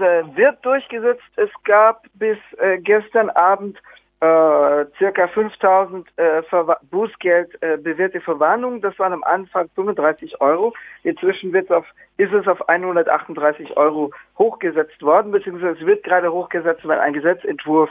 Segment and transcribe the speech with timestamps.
[0.00, 1.22] äh, wird durchgesetzt.
[1.36, 3.78] Es gab bis äh, gestern Abend
[4.20, 6.42] äh, circa 5000 äh,
[6.90, 8.82] Bußgeld äh, bewährte Verwarnungen.
[8.82, 10.74] Das waren am Anfang 35 Euro.
[11.04, 11.86] Inzwischen wird auf,
[12.18, 17.90] ist es auf 138 Euro hochgesetzt worden, beziehungsweise es wird gerade hochgesetzt, weil ein Gesetzentwurf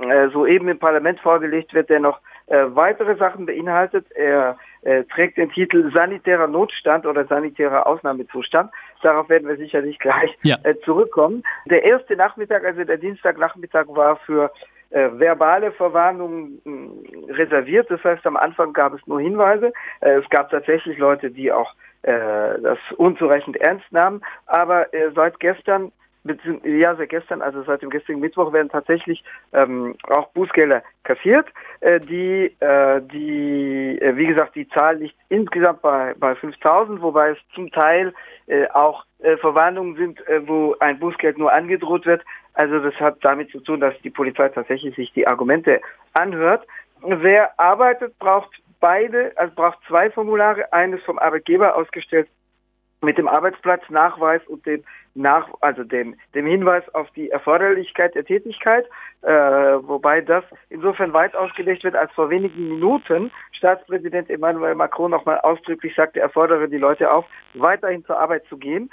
[0.00, 4.06] äh, soeben im Parlament vorgelegt wird, der noch äh, weitere Sachen beinhaltet.
[4.12, 8.70] Er äh, trägt den Titel Sanitärer Notstand oder Sanitärer Ausnahmezustand.
[9.02, 10.56] Darauf werden wir sicherlich gleich ja.
[10.62, 11.42] äh, zurückkommen.
[11.66, 14.52] Der erste Nachmittag, also der Dienstagnachmittag, war für
[14.90, 17.90] äh, verbale Verwarnungen mh, reserviert.
[17.90, 19.72] Das heißt, am Anfang gab es nur Hinweise.
[20.00, 24.22] Äh, es gab tatsächlich Leute, die auch äh, das unzureichend ernst nahmen.
[24.46, 25.90] Aber äh, seit gestern
[26.64, 31.46] ja, seit gestern, also seit dem gestrigen Mittwoch werden tatsächlich ähm, auch Bußgelder kassiert.
[31.80, 37.30] Äh, die, äh, die, äh, wie gesagt, die Zahl liegt insgesamt bei, bei 5000, wobei
[37.30, 38.12] es zum Teil
[38.46, 42.22] äh, auch äh, Verwarnungen sind, äh, wo ein Bußgeld nur angedroht wird.
[42.54, 45.80] Also das hat damit zu tun, dass die Polizei tatsächlich sich die Argumente
[46.14, 46.66] anhört.
[47.02, 48.50] Wer arbeitet, braucht
[48.80, 52.28] beide, also braucht zwei Formulare, eines vom Arbeitgeber ausgestellt
[53.02, 54.82] mit dem Arbeitsplatznachweis und dem
[55.16, 58.84] nach, also dem, dem Hinweis auf die Erforderlichkeit der Tätigkeit,
[59.22, 65.40] äh, wobei das insofern weit ausgelegt wird, als vor wenigen Minuten Staatspräsident Emmanuel Macron nochmal
[65.40, 68.90] ausdrücklich sagte, er fordere die Leute auf, weiterhin zur Arbeit zu gehen.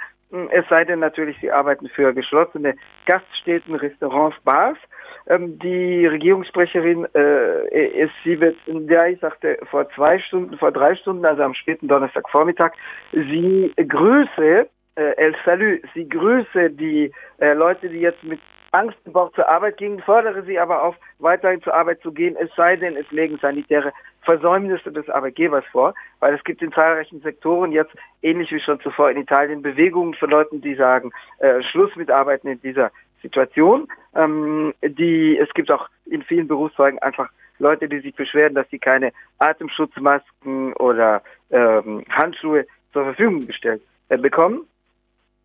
[0.50, 2.74] Es sei denn natürlich, sie arbeiten für geschlossene
[3.06, 4.78] Gaststätten, Restaurants, Bars.
[5.26, 10.94] Ähm, die Regierungssprecherin äh, ist, sie wird, ja, ich sagte vor zwei Stunden, vor drei
[10.96, 12.72] Stunden, also am späten Donnerstagvormittag,
[13.12, 15.80] sie grüße äh, El Salü.
[15.94, 18.40] Sie grüße die äh, Leute, die jetzt mit
[18.72, 22.36] Angst im Bauch zur Arbeit gingen, fordere sie aber auf, weiterhin zur Arbeit zu gehen,
[22.40, 27.20] es sei denn, es legen sanitäre Versäumnisse des Arbeitgebers vor, weil es gibt in zahlreichen
[27.20, 31.94] Sektoren jetzt, ähnlich wie schon zuvor in Italien, Bewegungen von Leuten, die sagen, äh, Schluss
[31.94, 32.90] mit Arbeiten in dieser
[33.24, 33.88] Situation.
[34.14, 38.78] Ähm, die, es gibt auch in vielen Berufszweigen einfach Leute, die sich beschweren, dass sie
[38.78, 44.66] keine Atemschutzmasken oder ähm, Handschuhe zur Verfügung gestellt äh, bekommen.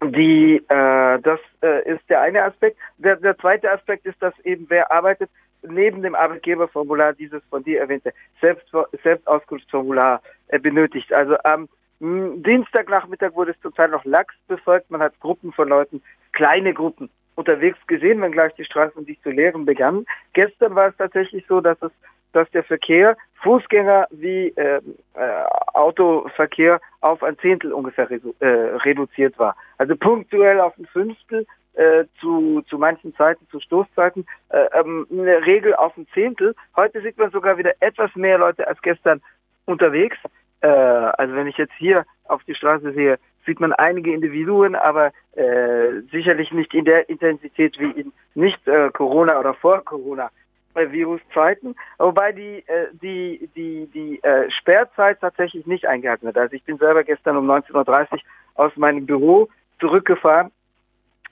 [0.04, 2.78] Die, äh, das äh, ist der eine Aspekt.
[2.98, 5.30] Der, der zweite Aspekt ist, dass eben wer arbeitet,
[5.62, 8.66] neben dem Arbeitgeberformular dieses von dir erwähnte Selbst,
[9.04, 11.12] Selbstauskunftsformular äh, benötigt.
[11.14, 11.68] Also am
[12.02, 14.90] Dienstagnachmittag wurde es Teil noch lax befolgt.
[14.90, 16.02] Man hat Gruppen von Leuten,
[16.32, 20.06] kleine Gruppen unterwegs gesehen, wenn gleich die Straßen sich zu leeren begannen.
[20.34, 21.92] Gestern war es tatsächlich so, dass es
[22.32, 24.82] dass der Verkehr, Fußgänger wie äh,
[25.16, 29.56] äh, Autoverkehr auf ein Zehntel ungefähr redu äh, reduziert war.
[29.80, 35.44] Also punktuell auf ein Fünftel, äh, zu, zu manchen Zeiten, zu Stoßzeiten, äh, ähm, eine
[35.46, 36.54] Regel auf ein Zehntel.
[36.76, 39.22] Heute sieht man sogar wieder etwas mehr Leute als gestern
[39.66, 40.18] unterwegs.
[40.62, 45.12] Äh, also wenn ich jetzt hier auf die Straße sehe, sieht man einige Individuen, aber
[45.36, 50.30] äh, sicherlich nicht in der Intensität wie in nicht äh, oder vor Corona
[50.76, 56.38] Viruszeiten, wobei die, äh, die, die, die äh, Sperrzeit tatsächlich nicht eingehalten wird.
[56.38, 58.20] Also ich bin selber gestern um 19.30 Uhr
[58.56, 59.50] aus meinem Büro
[59.80, 60.52] zurückgefahren.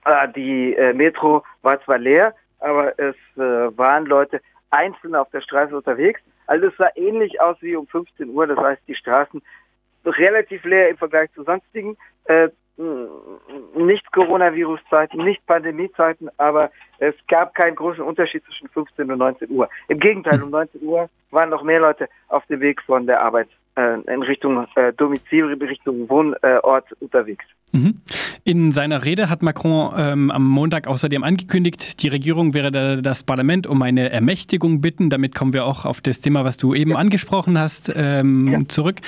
[0.03, 4.41] Äh, die Metro war zwar leer, aber es äh, waren Leute
[4.71, 6.21] einzeln auf der Straße unterwegs.
[6.47, 9.41] Also es sah ähnlich aus wie um 15 Uhr, das heißt die Straßen
[10.07, 11.97] relativ leer im Vergleich zu sonstigen.
[12.25, 12.49] Äh,
[13.75, 16.69] nicht Coronavirus-Zeiten, nicht Pandemie-Zeiten, aber
[16.99, 19.67] es gab keinen großen Unterschied zwischen 15 und 19 Uhr.
[19.87, 23.49] Im Gegenteil, um 19 Uhr waren noch mehr Leute auf dem Weg von der Arbeit
[23.77, 27.45] äh, in Richtung äh, Domizil, Richtung Wohnort unterwegs.
[27.73, 27.95] Mhm.
[28.45, 33.67] In seiner Rede hat Macron ähm, am Montag außerdem angekündigt, die Regierung werde das Parlament
[33.67, 35.09] um eine Ermächtigung bitten.
[35.09, 36.97] Damit kommen wir auch auf das Thema, was du eben ja.
[36.97, 38.59] angesprochen hast, ähm, ja.
[38.69, 39.01] zurück.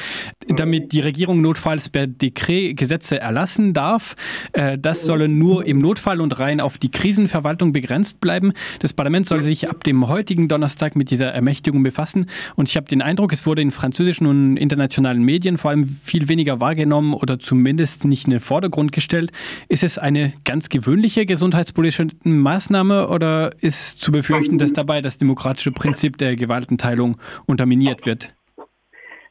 [0.49, 4.15] Damit die Regierung notfalls per Dekret Gesetze erlassen darf.
[4.51, 8.51] Äh, das solle nur im Notfall und rein auf die Krisenverwaltung begrenzt bleiben.
[8.79, 12.25] Das Parlament soll sich ab dem heutigen Donnerstag mit dieser Ermächtigung befassen.
[12.55, 16.27] Und ich habe den Eindruck, es wurde in französischen und internationalen Medien vor allem viel
[16.27, 19.31] weniger wahrgenommen oder zumindest nicht eine Vordergrund gestellt.
[19.67, 25.71] Ist es eine ganz gewöhnliche gesundheitspolitische Maßnahme oder ist zu befürchten, dass dabei das demokratische
[25.71, 28.33] Prinzip der Gewaltenteilung unterminiert wird?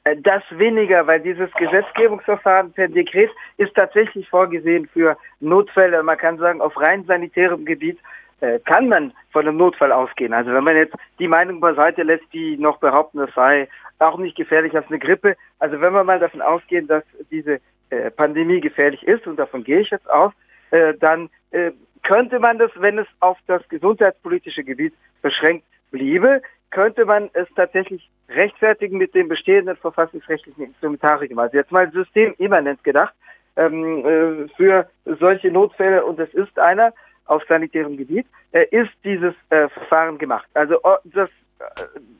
[0.04, 6.00] Äh, das weniger, weil dieses Gesetzgebungsverfahren per Dekret ist tatsächlich vorgesehen für Notfälle.
[6.04, 7.98] Man kann sagen, auf rein sanitärem Gebiet
[8.40, 10.32] äh, kann man von einem Notfall ausgehen.
[10.32, 14.36] Also wenn man jetzt die Meinung beiseite lässt, die noch behaupten, das sei auch nicht
[14.36, 15.36] gefährlich als eine Grippe.
[15.58, 17.02] Also wenn wir mal davon ausgehen, dass
[17.32, 17.60] diese
[17.90, 20.32] äh, Pandemie gefährlich ist, und davon gehe ich jetzt aus,
[20.70, 27.04] äh, dann äh, könnte man das, wenn es auf das gesundheitspolitische Gebiet beschränkt bliebe, könnte
[27.04, 31.38] man es tatsächlich rechtfertigen mit dem bestehenden verfassungsrechtlichen Instrumentarium.
[31.38, 33.14] Also jetzt mal systemimmanent gedacht
[33.56, 34.88] ähm, äh, für
[35.18, 36.92] solche Notfälle und es ist einer.
[37.28, 40.48] auf sanitärem Gebiet, äh, ist dieses äh, Verfahren gemacht.
[40.54, 41.28] Also das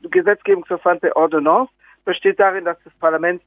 [0.03, 1.71] Gesetzgebungsverfahren per Ordonnance
[2.05, 3.41] besteht darin, dass das Parlament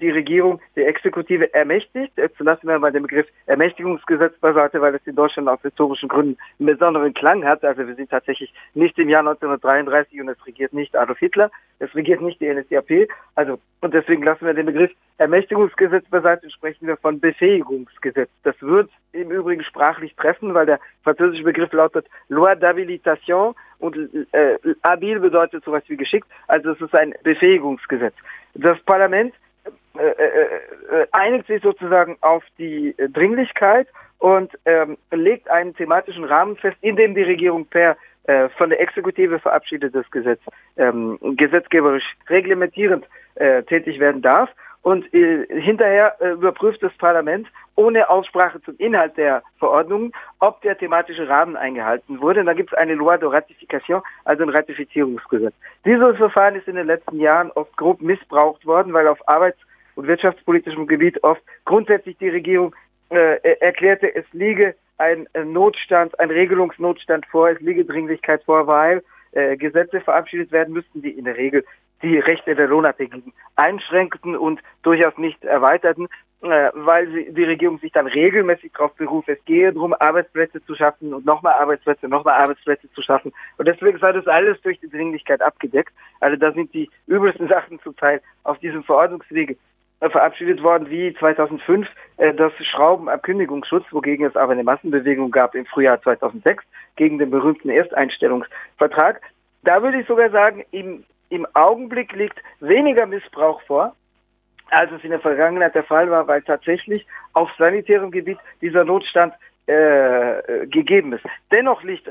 [0.00, 2.12] die Regierung, die Exekutive ermächtigt.
[2.16, 6.38] Jetzt lassen wir mal den Begriff Ermächtigungsgesetz beiseite, weil es in Deutschland aus historischen Gründen
[6.58, 7.62] einen besonderen Klang hat.
[7.62, 11.94] Also wir sind tatsächlich nicht im Jahr 1933 und es regiert nicht Adolf Hitler, es
[11.94, 13.08] regiert nicht die NSDAP.
[13.34, 18.30] Also und deswegen lassen wir den Begriff Ermächtigungsgesetz beiseite und sprechen wir von Befähigungsgesetz.
[18.44, 23.96] Das wird im Übrigen sprachlich treffen, weil der französische Begriff lautet Loi d'habilitation und
[24.32, 26.26] äh, habil bedeutet sowas wie geschickt.
[26.48, 28.14] Also es ist ein Befähigungsgesetz.
[28.54, 29.34] Das Parlament
[29.96, 36.56] äh, äh, äh, einigt sich sozusagen auf die Dringlichkeit und ähm, legt einen thematischen Rahmen
[36.56, 40.40] fest, in dem die Regierung per äh, von der Exekutive verabschiedetes Gesetz
[40.76, 43.04] ähm, gesetzgeberisch reglementierend
[43.34, 44.48] äh, tätig werden darf.
[44.84, 50.76] Und äh, hinterher äh, überprüft das Parlament ohne Aussprache zum Inhalt der Verordnungen, ob der
[50.76, 52.40] thematische Rahmen eingehalten wurde.
[52.40, 55.54] Und da gibt es eine Loi de Ratification, also ein Ratifizierungsgesetz.
[55.86, 59.58] Dieses Verfahren ist in den letzten Jahren oft grob missbraucht worden, weil auf arbeits-
[59.94, 62.76] und wirtschaftspolitischem Gebiet oft grundsätzlich die Regierung
[63.08, 69.02] äh, erklärte, es liege ein Notstand, ein Regelungsnotstand vor, es liege Dringlichkeit vor, weil
[69.32, 71.64] äh, Gesetze verabschiedet werden müssten, die in der Regel
[72.02, 76.08] die Rechte der Lohnabhängigen einschränkten und durchaus nicht erweiterten,
[76.44, 81.14] äh, weil die Regierung sich dann regelmäßig darauf beruft, es gehe darum, Arbeitsplätze zu schaffen
[81.14, 83.32] und nochmal Arbeitsplätze, nochmal Arbeitsplätze zu schaffen.
[83.56, 85.94] Und deswegen sei das alles durch die Dringlichkeit abgedeckt.
[86.20, 89.56] Also da sind die übelsten Sachen zurzeit auf diesem Verordnungswege
[90.00, 91.88] äh, verabschiedet worden, wie 2005
[92.18, 96.62] äh, das Schraubenabkündigungsschutz, wogegen es aber eine Massenbewegung gab im Frühjahr 2006
[96.96, 99.22] gegen den berühmten Ersteinstellungsvertrag.
[99.62, 101.04] Da würde ich sogar sagen, im
[101.34, 103.94] im Augenblick liegt weniger Missbrauch vor,
[104.70, 109.34] als es in der Vergangenheit der Fall war, weil tatsächlich auf sanitärem Gebiet dieser Notstand
[109.66, 111.24] äh, gegeben ist.
[111.52, 112.08] Dennoch liegt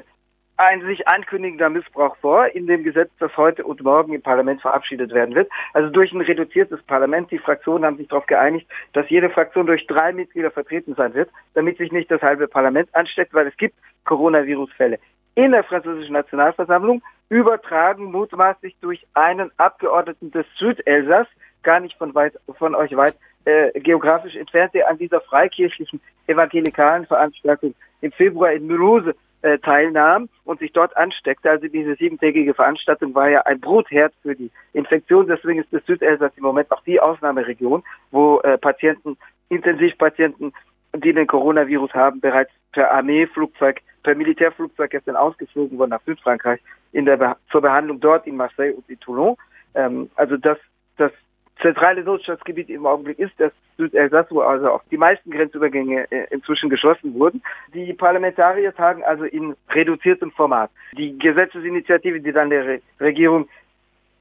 [0.58, 5.12] ein sich ankündigender Missbrauch vor in dem Gesetz, das heute und morgen im Parlament verabschiedet
[5.12, 5.50] werden wird.
[5.74, 7.31] Also durch ein reduziertes Parlament.
[7.31, 11.30] Die Fraktionen haben sich darauf geeinigt, dass jede Fraktion durch drei Mitglieder vertreten sein wird,
[11.56, 15.00] damit sich nicht das halbe Parlament ansteckt, weil es gibt Coronavirus-Fälle
[15.35, 21.27] in der französischen Nationalversammlung übertragen mutmaßlich durch einen Abgeordneten des Südelsass,
[21.63, 23.15] gar nicht von weit von euch weit
[23.45, 30.30] äh, geografisch entfernt, der an dieser freikirchlichen evangelikalen Veranstaltung im Februar in Mulhouse äh, teilnahm
[30.45, 31.50] und sich dort ansteckte.
[31.50, 35.27] Also diese siebentägige Veranstaltung war ja ein Brutherd für die Infektion.
[35.27, 39.18] Deswegen ist das Südelsass im Moment auch die Ausnahmeregion, wo äh, Patienten,
[39.50, 40.53] Intensivpatienten,
[40.95, 46.60] die den Coronavirus haben, bereits per Armeeflugzeug, per Militärflugzeug gestern ausgeflogen wurden nach Südfrankreich
[46.92, 49.36] in der Be zur Behandlung dort in Marseille und in Toulon.
[49.74, 50.58] Ähm, also das,
[50.98, 51.12] das
[51.62, 56.70] zentrale Notstandsgebiet im Augenblick ist das Südelsass, wo also auch die meisten Grenzübergänge äh, inzwischen
[56.70, 57.42] geschlossen wurden.
[57.74, 60.70] Die Parlamentarier tagen also in reduziertem Format.
[60.98, 63.48] Die Gesetzesinitiative, die dann der Re Regierung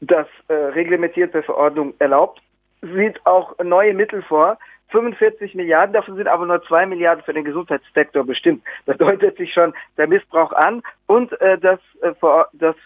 [0.01, 2.41] das äh, reglementiert Verordnung erlaubt,
[2.81, 4.59] sieht auch neue Mittel vor,
[4.93, 8.63] 45 Milliarden, davon sind aber nur 2 Milliarden für den Gesundheitssektor bestimmt.
[8.87, 12.13] Da deutet sich schon der Missbrauch an und äh, das, äh,
[12.53, 12.77] das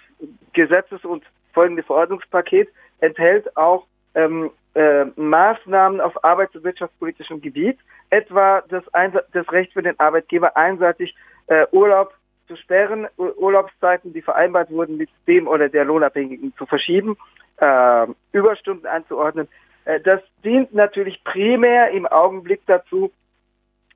[0.52, 2.68] Gesetzes- und folgende Verordnungspaket
[3.00, 7.78] enthält auch ähm, äh, Maßnahmen auf arbeits- und wirtschaftspolitischem Gebiet,
[8.10, 8.84] etwa das,
[9.32, 11.14] das Recht für den Arbeitgeber einseitig
[11.48, 12.14] äh, Urlaub
[12.46, 17.16] zu sperren, Urlaubszeiten, die vereinbart wurden, mit dem oder der Lohnabhängigen zu verschieben,
[17.58, 19.48] äh, Überstunden anzuordnen,
[20.04, 23.12] das dient natürlich primär im Augenblick dazu,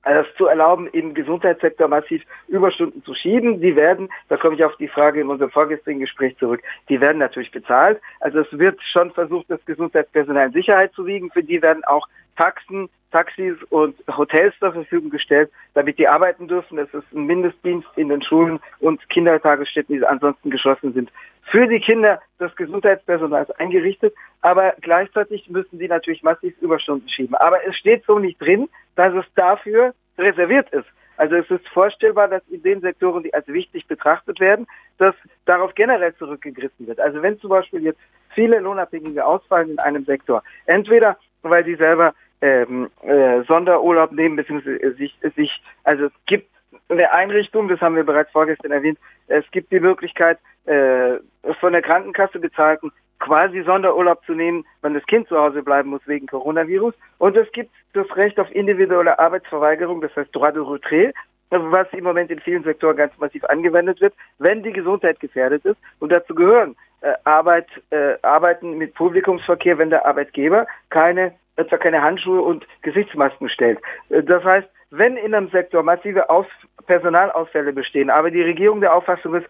[0.03, 3.61] es zu erlauben, im Gesundheitssektor massiv Überstunden zu schieben.
[3.61, 7.19] Die werden, da komme ich auf die Frage in unserem vorgestrigen Gespräch zurück, die werden
[7.19, 8.01] natürlich bezahlt.
[8.21, 11.31] Also es wird schon versucht, das Gesundheitspersonal in Sicherheit zu wiegen.
[11.31, 12.07] Für die werden auch
[12.37, 16.79] Taxen, Taxis und Hotels zur Verfügung gestellt, damit die arbeiten dürfen.
[16.79, 21.11] Es ist ein Mindestdienst in den Schulen und Kindertagesstätten, die ansonsten geschlossen sind,
[21.51, 27.35] für die Kinder des Gesundheitspersonals eingerichtet, aber gleichzeitig müssen die natürlich massiv Überstunden schieben.
[27.35, 30.87] Aber es steht so nicht drin, dass es dafür reserviert ist.
[31.17, 34.67] Also es ist vorstellbar, dass in den Sektoren, die als wichtig betrachtet werden,
[34.97, 35.15] dass
[35.45, 36.99] darauf generell zurückgegriffen wird.
[36.99, 38.01] Also wenn zum Beispiel jetzt
[38.35, 44.95] viele Lohnabhängige ausfallen in einem Sektor, entweder weil sie selber ähm, äh, Sonderurlaub nehmen, beziehungsweise
[44.95, 46.49] sich, sich, also es gibt
[46.89, 51.19] eine Einrichtung, das haben wir bereits vorgestern erwähnt, es gibt die Möglichkeit, äh,
[51.61, 56.07] von der Krankenkasse bezahlten quasi Sonderurlaub zu nehmen, wenn das Kind zu Hause bleiben muss
[56.07, 56.95] wegen Coronavirus.
[57.19, 61.15] Und es gibt das Recht auf individuelle Arbeitsverweigerung, das heißt droit de retrait,
[61.51, 65.79] was im Moment in vielen Sektoren ganz massiv angewendet wird, wenn die Gesundheit gefährdet ist.
[65.99, 72.03] Und dazu gehören äh, Arbeit, äh, Arbeiten mit Publikumsverkehr, wenn der Arbeitgeber keine etwa keine
[72.03, 73.81] Handschuhe und Gesichtsmasken stellt.
[74.09, 76.47] Äh, das heißt, wenn in einem Sektor massive Aus
[76.87, 78.11] Personalausfälle bestehen.
[78.11, 79.47] Aber die Regierung der Auffassung ist,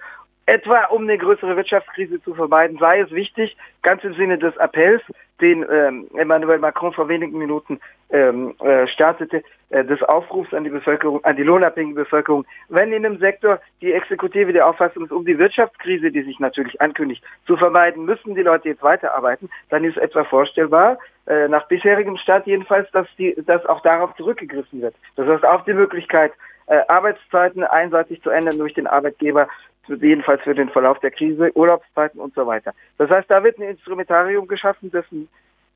[0.51, 5.01] etwa um eine größere Wirtschaftskrise zu vermeiden, sei es wichtig, ganz im Sinne des Appells,
[5.41, 7.79] den ähm, Emmanuel Macron vor wenigen Minuten
[8.11, 13.07] ähm, äh, startete, äh, des Aufrufs an die Bevölkerung, an die lohnabhängige Bevölkerung, wenn in
[13.07, 17.57] einem Sektor die Exekutive der Auffassung ist, um die Wirtschaftskrise, die sich natürlich ankündigt, zu
[17.57, 22.91] vermeiden, müssen die Leute jetzt weiterarbeiten, dann ist etwa vorstellbar, äh, nach bisherigem Stand jedenfalls,
[22.91, 24.97] dass, die, dass auch darauf zurückgegriffen wird.
[25.15, 26.33] Das heißt, auf die Möglichkeit,
[26.67, 29.49] äh, Arbeitszeiten einseitig zu ändern durch den Arbeitgeber,
[29.89, 32.73] jedenfalls für den Verlauf der Krise, Urlaubszeiten und so weiter.
[32.99, 35.29] Das heißt, da wird ein Instrumentarium geschaffen, dessen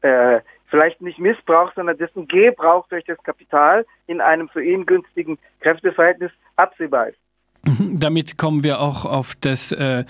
[0.03, 5.39] äh, vielleicht nicht Missbrauch, sondern dessen Gebrauch durch das Kapital in einem für ihn günstigen
[5.61, 7.19] Kräfteverhältnis absehbar ist.
[7.93, 10.05] Damit kommen wir auch auf das äh,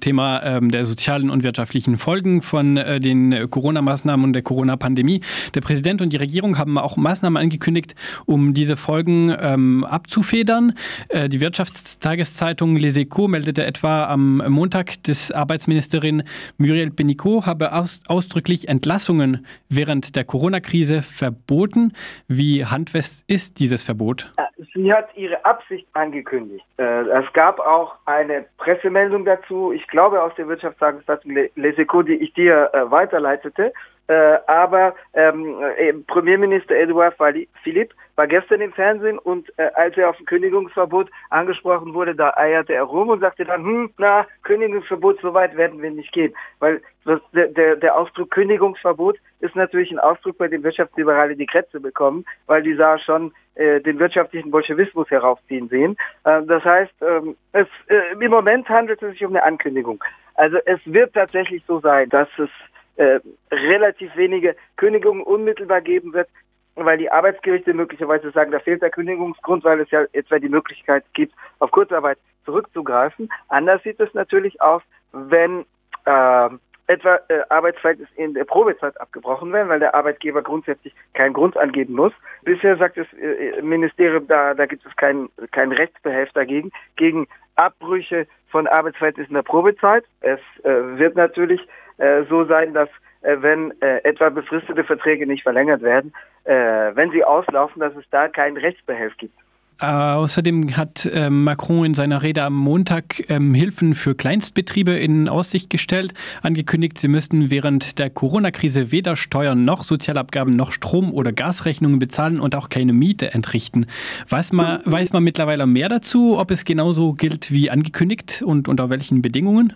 [0.00, 5.20] Thema äh, der sozialen und wirtschaftlichen Folgen von äh, den Corona-Maßnahmen und der Corona-Pandemie.
[5.54, 7.94] Der Präsident und die Regierung haben auch Maßnahmen angekündigt,
[8.26, 10.74] um diese Folgen ähm, abzufedern.
[11.08, 16.22] Äh, die Wirtschaftstageszeitung Les Echos meldete etwa am Montag, dass Arbeitsministerin
[16.58, 21.92] Muriel Pénicaud habe aus ausdrücklich Entlassungen während der Corona-Krise verboten.
[22.28, 24.32] Wie handfest ist dieses Verbot?
[24.74, 26.61] Sie hat ihre Absicht angekündigt.
[26.78, 32.16] Äh, es gab auch eine Pressemeldung dazu, ich glaube aus der Wirtschaftstageszeitung Les Echos, die
[32.16, 33.72] ich dir äh, weiterleitete.
[34.12, 37.14] Äh, aber ähm, Premierminister Edouard
[37.62, 42.34] Philippe war gestern im Fernsehen und äh, als er auf ein Kündigungsverbot angesprochen wurde, da
[42.36, 46.34] eierte er rum und sagte dann, hm, na, Kündigungsverbot, so weit werden wir nicht gehen.
[46.58, 51.80] Weil das, der, der, Ausdruck Kündigungsverbot ist natürlich ein Ausdruck, bei dem Wirtschaftsliberale die Krätze
[51.80, 55.96] bekommen, weil die da schon äh, den wirtschaftlichen Bolschewismus heraufziehen sehen.
[56.24, 60.04] Äh, das heißt, ähm, es, äh, im Moment handelt es sich um eine Ankündigung.
[60.34, 62.50] Also es wird tatsächlich so sein, dass es
[62.96, 63.20] äh,
[63.50, 66.28] relativ wenige Kündigungen unmittelbar geben wird,
[66.74, 71.04] weil die Arbeitsgerichte möglicherweise sagen, da fehlt der Kündigungsgrund, weil es ja etwa die Möglichkeit
[71.12, 73.30] gibt, auf Kurzarbeit zurückzugreifen.
[73.48, 74.82] Anders sieht es natürlich aus,
[75.12, 75.64] wenn
[76.04, 76.48] äh,
[76.86, 81.94] etwa äh, Arbeitsverhältnis in der Probezeit abgebrochen werden, weil der Arbeitgeber grundsätzlich keinen Grund angeben
[81.94, 82.12] muss.
[82.42, 88.26] Bisher sagt das äh, Ministerium, da, da gibt es keinen kein Rechtsbehelf dagegen, gegen Abbrüche
[88.50, 90.04] von Arbeitsverhältnissen in der Probezeit.
[90.20, 91.81] Es äh, wird natürlich äh,
[92.28, 92.88] so sein, dass
[93.22, 96.12] äh, wenn äh, etwa befristete Verträge nicht verlängert werden,
[96.44, 99.34] äh, wenn sie auslaufen, dass es da keinen Rechtsbehelf gibt.
[99.80, 105.28] Äh, außerdem hat äh, Macron in seiner Rede am Montag ähm, Hilfen für Kleinstbetriebe in
[105.28, 111.32] Aussicht gestellt, angekündigt, sie müssten während der Corona-Krise weder Steuern noch Sozialabgaben noch Strom- oder
[111.32, 113.86] Gasrechnungen bezahlen und auch keine Miete entrichten.
[114.28, 118.90] Weiß man, weiß man mittlerweile mehr dazu, ob es genauso gilt wie angekündigt und unter
[118.90, 119.74] welchen Bedingungen?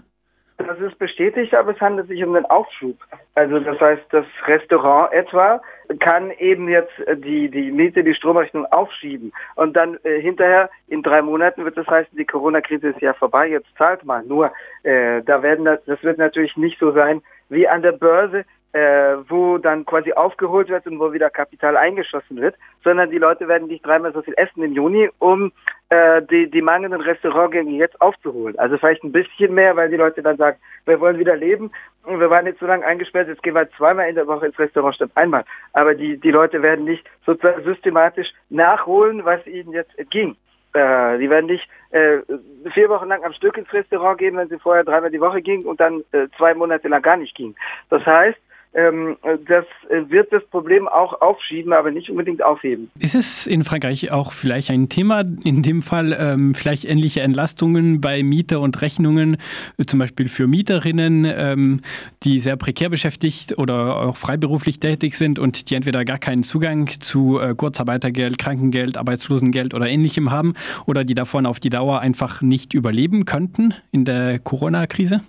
[0.59, 2.97] Das ist bestätigt, aber es handelt sich um den Aufschub.
[3.35, 5.61] Also das heißt, das Restaurant etwa
[6.01, 9.33] kann eben jetzt die, die Miete, die Stromrechnung aufschieben.
[9.57, 13.49] Und dann äh, hinterher in drei Monaten wird das heißen, die Corona-Krise ist ja vorbei,
[13.49, 14.23] jetzt zahlt mal.
[14.25, 14.51] Nur
[14.83, 18.45] äh, da werden das, das wird natürlich nicht so sein wie an der Börse,
[18.77, 23.49] äh, wo dann quasi aufgeholt wird und wo wieder Kapital eingeschossen wird, sondern die Leute
[23.49, 25.51] werden nicht dreimal so viel essen im Juni, um
[25.89, 28.59] äh, die, die mangelnden Restaurantgänge jetzt aufzuholen.
[28.59, 31.71] Also vielleicht ein bisschen mehr, weil die Leute dann sagen, wir wollen wieder leben
[32.05, 34.59] und wir waren jetzt so lange eingesperrt, jetzt gehen wir zweimal in der Woche ins
[34.59, 35.45] Restaurant statt einmal.
[35.73, 40.37] Aber die, die Leute werden nicht sozusagen systematisch nachholen, was ihnen jetzt entging.
[40.77, 42.19] Äh, die werden nicht äh,
[42.75, 45.65] vier Wochen lang am Stück ins Restaurant gehen, wenn sie vorher dreimal die Woche gingen
[45.65, 47.57] und dann äh, zwei Monate lang gar nicht gingen.
[47.89, 48.39] Das heißt,
[48.73, 49.65] das
[50.09, 52.91] wird das Problem auch aufschieben, aber nicht unbedingt aufheben.
[52.99, 58.01] Ist es in Frankreich auch vielleicht ein Thema, in dem Fall ähm, vielleicht ähnliche Entlastungen
[58.01, 59.39] bei Mieter und Rechnungen,
[59.87, 61.81] zum Beispiel für Mieterinnen, ähm,
[62.23, 66.89] die sehr prekär beschäftigt oder auch freiberuflich tätig sind und die entweder gar keinen Zugang
[66.89, 70.53] zu äh, Kurzarbeitergeld, Krankengeld, Arbeitslosengeld oder ähnlichem haben
[70.87, 75.23] oder die davon auf die Dauer einfach nicht überleben könnten in der Corona-Krise?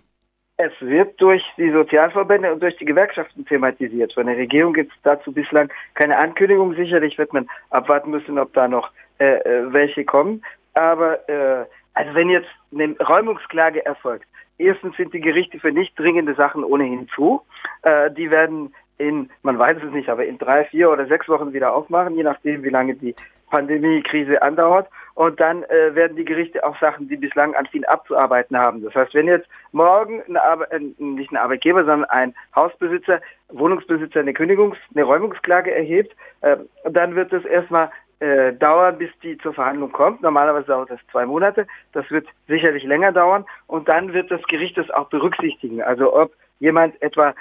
[0.60, 4.14] Es wird durch die Sozialverbände und durch die Gewerkschaften thematisiert.
[4.14, 6.74] Von der Regierung gibt es dazu bislang keine Ankündigung.
[6.74, 10.44] Sicherlich wird man abwarten müssen, ob da noch äh, äh, welche kommen.
[10.74, 14.26] Aber äh, also wenn jetzt eine Räumungsklage erfolgt,
[14.58, 17.42] erstens sind die Gerichte für nicht dringende Sachen ohnehin zu.
[17.84, 21.54] Äh, die werden in, man weiß es nicht, aber in drei, vier oder sechs Wochen
[21.54, 23.14] wieder aufmachen, je nachdem, wie lange die
[23.52, 24.90] Pandemie-Krise andauert.
[25.18, 28.84] Und dann äh, werden die Gerichte auch Sachen, die bislang an vielen abzuarbeiten haben.
[28.84, 33.20] Das heißt, wenn jetzt morgen eine Arbe äh, nicht ein Arbeitgeber, sondern ein Hausbesitzer,
[33.50, 39.40] Wohnungsbesitzer eine Kündigungs-, eine Räumungsklage erhebt, äh, dann wird es erstmal äh, dauern, bis die
[39.40, 40.22] zur Verhandlung kommt.
[40.22, 41.66] Normalerweise dauert das zwei Monate.
[41.94, 43.44] Das wird sicherlich länger dauern.
[43.66, 45.82] Und dann wird das Gericht das auch berücksichtigen.
[45.82, 47.34] Also ob jemand etwa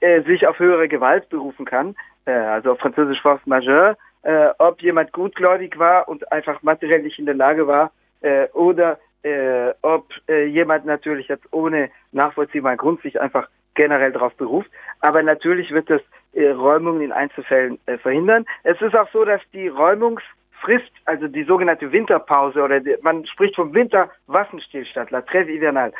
[0.00, 4.82] äh, sich auf höhere Gewalt berufen kann, äh, also auf Französisch Force Majeure, äh, ob
[4.82, 10.06] jemand gutgläubig war und einfach materiell nicht in der Lage war, äh, oder äh, ob
[10.28, 14.70] äh, jemand natürlich jetzt ohne nachvollziehbaren Grund sich einfach generell darauf beruft.
[15.00, 16.02] Aber natürlich wird das
[16.32, 18.44] äh, Räumungen in Einzelfällen äh, verhindern.
[18.64, 23.56] Es ist auch so, dass die Räumungsfrist, also die sogenannte Winterpause oder die, man spricht
[23.56, 25.92] vom Winterwaffenstillstand, la trêve hivernale,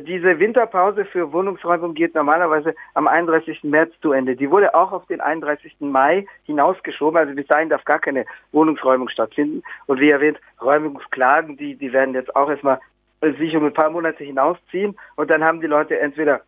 [0.00, 3.62] diese Winterpause für Wohnungsräumung geht normalerweise am 31.
[3.62, 4.34] März zu Ende.
[4.34, 5.76] Die wurde auch auf den 31.
[5.78, 7.16] Mai hinausgeschoben.
[7.16, 9.62] Also bis dahin darf gar keine Wohnungsräumung stattfinden.
[9.86, 12.80] Und wie erwähnt, Räumungsklagen, die, die werden jetzt auch erstmal
[13.20, 14.96] sich um ein paar Monate hinausziehen.
[15.16, 16.42] Und dann haben die Leute entweder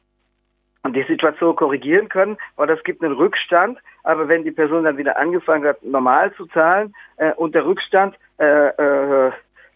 [0.89, 3.79] die Situation korrigieren können oder es gibt einen Rückstand.
[4.03, 8.17] Aber wenn die Person dann wieder angefangen hat, normal zu zahlen äh, und der Rückstand
[8.39, 8.73] äh, äh,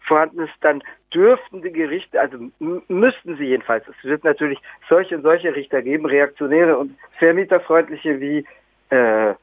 [0.06, 0.82] vorhanden ist, dann
[1.12, 2.38] dürften die Gerichte, also
[2.88, 4.58] müssten sie jedenfalls, es wird natürlich
[4.88, 8.44] solche und solche Richter geben, reaktionäre und vermieterfreundliche wie
[8.90, 9.34] äh,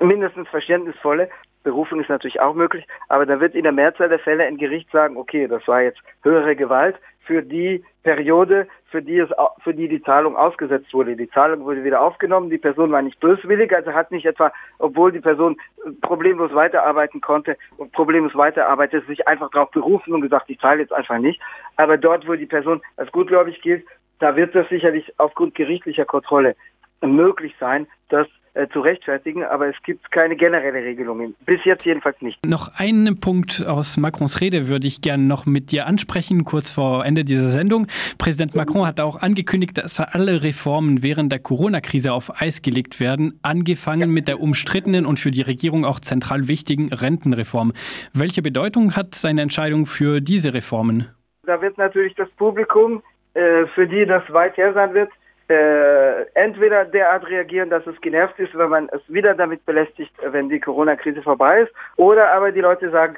[0.00, 1.30] mindestens verständnisvolle.
[1.62, 4.90] Berufung ist natürlich auch möglich, aber da wird in der Mehrzahl der Fälle ein Gericht
[4.90, 9.30] sagen, okay, das war jetzt höhere Gewalt, für die Periode, für die es,
[9.62, 11.16] für die die Zahlung ausgesetzt wurde.
[11.16, 12.50] Die Zahlung wurde wieder aufgenommen.
[12.50, 15.56] Die Person war nicht böswillig, also hat nicht etwa, obwohl die Person
[16.02, 20.92] problemlos weiterarbeiten konnte und problemlos weiterarbeitet, sich einfach darauf berufen und gesagt, ich zahle jetzt
[20.92, 21.40] einfach nicht.
[21.76, 23.84] Aber dort, wo die Person als gutgläubig gilt,
[24.20, 26.56] da wird das sicherlich aufgrund gerichtlicher Kontrolle
[27.00, 31.34] möglich sein, dass äh, zu rechtfertigen, aber es gibt keine generelle Regelung.
[31.44, 32.44] Bis jetzt jedenfalls nicht.
[32.46, 37.04] Noch einen Punkt aus Macrons Rede würde ich gerne noch mit dir ansprechen, kurz vor
[37.04, 37.88] Ende dieser Sendung.
[38.16, 43.40] Präsident Macron hat auch angekündigt, dass alle Reformen während der Corona-Krise auf Eis gelegt werden,
[43.42, 44.06] angefangen ja.
[44.06, 47.72] mit der umstrittenen und für die Regierung auch zentral wichtigen Rentenreform.
[48.12, 51.08] Welche Bedeutung hat seine Entscheidung für diese Reformen?
[51.44, 53.02] Da wird natürlich das Publikum,
[53.34, 55.10] äh, für die das weit her sein wird,
[55.48, 60.48] äh, entweder derart reagieren, dass es genervt ist, wenn man es wieder damit belästigt, wenn
[60.48, 63.16] die Corona-Krise vorbei ist, oder aber die Leute sagen,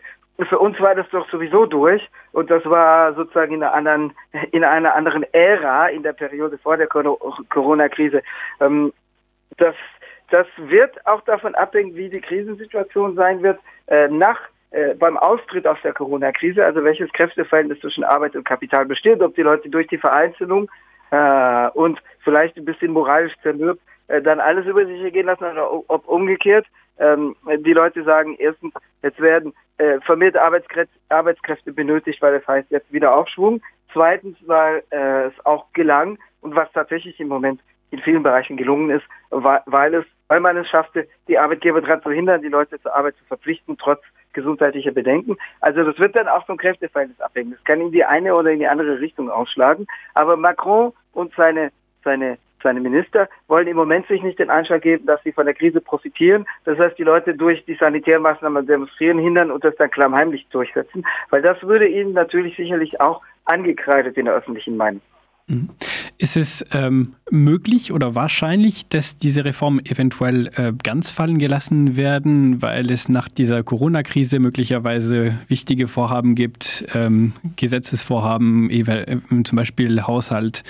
[0.49, 2.03] für uns war das doch sowieso durch.
[2.33, 4.13] Und das war sozusagen in einer anderen,
[4.53, 8.23] in einer anderen Ära in der Periode vor der Corona-Krise.
[8.61, 8.93] Ähm,
[9.57, 9.75] das,
[10.31, 14.41] das wird auch davon abhängen, wie die Krisensituation sein wird äh, nach
[14.73, 19.35] äh, beim Austritt aus der Corona-Krise, also welches Kräfteverhältnis zwischen Arbeit und Kapital besteht, ob
[19.35, 20.69] die Leute durch die Vereinzelung
[21.11, 25.73] äh, und vielleicht ein bisschen moralisch zermürbt, äh, dann alles über sich ergehen lassen oder
[25.73, 26.67] ob umgekehrt.
[26.99, 32.71] Ähm, die Leute sagen erstens, jetzt werden äh, vermehrt Arbeitskräfte, Arbeitskräfte benötigt, weil das heißt
[32.71, 33.63] jetzt wieder Aufschwung.
[33.93, 37.61] Zweitens, weil äh, es auch gelang und was tatsächlich im Moment
[37.91, 42.03] in vielen Bereichen gelungen ist, weil, weil es, weil man es schaffte, die Arbeitgeber daran
[42.03, 45.37] zu hindern, die Leute zur Arbeit zu verpflichten, trotz gesundheitliche Bedenken.
[45.61, 47.53] Also das wird dann auch vom Kräfteverhältnis abhängen.
[47.53, 49.87] Das kann in die eine oder in die andere Richtung ausschlagen.
[50.15, 51.71] Aber Macron und seine,
[52.07, 55.55] seine, seine Minister wollen im Moment sich nicht den Anschein geben, dass sie von der
[55.55, 56.47] Krise profitieren.
[56.65, 61.05] Das heißt, die Leute durch die Sanitärmaßnahmen demonstrieren hindern und das dann klammheimlich durchsetzen.
[61.31, 65.03] Weil das würde ihnen natürlich sicherlich auch angekreidet in der öffentlichen Meinung.
[65.49, 65.69] Mhm.
[66.19, 72.63] Ist es ähm, möglich oder wahrscheinlich, dass diese Reformen eventuell äh, ganz fallen gelassen werden,
[72.63, 80.65] weil es nach dieser Corona-Krise möglicherweise wichtige Vorhaben gibt, ähm, Gesetzesvorhaben, äh, zum Beispiel Haushalt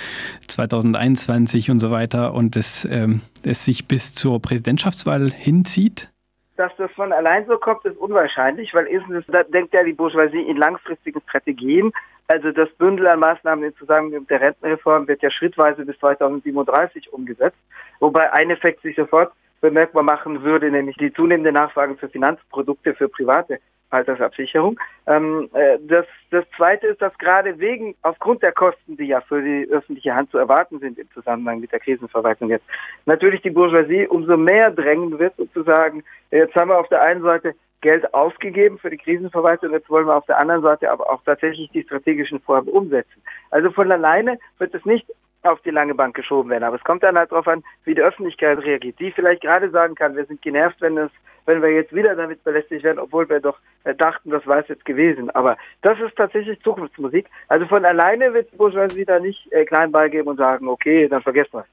[0.48, 6.10] 2021 und so weiter, und es, ähm, es sich bis zur Präsidentschaftswahl hinzieht?
[6.56, 10.56] Dass das von allein so kommt, ist unwahrscheinlich, weil erstens denkt ja die Bourgeoisie in
[10.56, 11.92] langfristigen Strategien.
[12.28, 17.12] Also das Bündel an Maßnahmen im Zusammenhang mit der Rentenreform wird ja schrittweise bis 2037
[17.12, 17.58] umgesetzt,
[18.00, 23.08] wobei ein Effekt sich sofort bemerkbar machen würde, nämlich die zunehmende Nachfrage für Finanzprodukte für
[23.08, 23.58] private
[23.90, 24.78] Altersabsicherung.
[25.06, 29.40] Ähm, äh, das, das Zweite ist, dass gerade wegen, aufgrund der Kosten, die ja für
[29.40, 32.66] die öffentliche Hand zu erwarten sind im Zusammenhang mit der Krisenverwaltung jetzt,
[33.06, 37.54] natürlich die Bourgeoisie umso mehr drängen wird, sozusagen, jetzt haben wir auf der einen Seite
[37.80, 39.72] Geld ausgegeben für die Krisenverwaltung.
[39.72, 43.22] Jetzt wollen wir auf der anderen Seite aber auch tatsächlich die strategischen Vorhaben umsetzen.
[43.50, 45.06] Also von alleine wird es nicht
[45.46, 46.64] auf die lange Bank geschoben werden.
[46.64, 48.98] Aber es kommt dann halt darauf an, wie die Öffentlichkeit reagiert.
[48.98, 51.10] Die vielleicht gerade sagen kann, wir sind genervt, wenn es,
[51.46, 54.68] wenn wir jetzt wieder damit belästigt werden, obwohl wir doch äh, dachten, das war es
[54.68, 55.30] jetzt gewesen.
[55.30, 57.26] Aber das ist tatsächlich Zukunftsmusik.
[57.48, 61.22] Also von alleine wird die Bourgeoisie da nicht äh, klein beigeben und sagen, okay, dann
[61.22, 61.64] vergessen wir es.